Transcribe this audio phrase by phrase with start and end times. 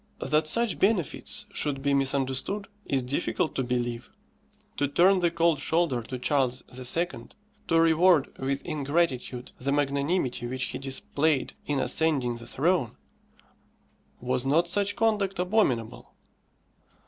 [0.31, 4.09] That such benefits should be misunderstood is difficult to believe.
[4.77, 7.05] To turn the cold shoulder to Charles II.,
[7.67, 12.97] to reward with ingratitude the magnanimity which he displayed in ascending the throne
[14.19, 16.15] was not such conduct abominable?